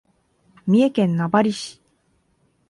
[0.65, 1.79] 三重県名張市